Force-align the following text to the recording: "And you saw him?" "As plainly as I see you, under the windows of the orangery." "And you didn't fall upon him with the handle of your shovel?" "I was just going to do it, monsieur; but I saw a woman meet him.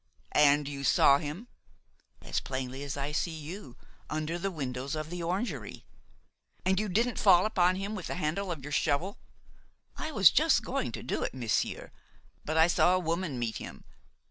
"And 0.31 0.67
you 0.67 0.83
saw 0.83 1.19
him?" 1.19 1.47
"As 2.23 2.39
plainly 2.39 2.81
as 2.81 2.97
I 2.97 3.11
see 3.11 3.37
you, 3.37 3.77
under 4.09 4.39
the 4.39 4.49
windows 4.49 4.95
of 4.95 5.11
the 5.11 5.21
orangery." 5.21 5.85
"And 6.65 6.79
you 6.79 6.89
didn't 6.89 7.19
fall 7.19 7.45
upon 7.45 7.75
him 7.75 7.93
with 7.93 8.07
the 8.07 8.15
handle 8.15 8.51
of 8.51 8.63
your 8.63 8.71
shovel?" 8.73 9.19
"I 9.95 10.11
was 10.11 10.31
just 10.31 10.63
going 10.65 10.91
to 10.93 11.03
do 11.03 11.21
it, 11.21 11.35
monsieur; 11.35 11.91
but 12.43 12.57
I 12.57 12.65
saw 12.65 12.95
a 12.95 12.99
woman 12.99 13.37
meet 13.37 13.57
him. 13.57 13.83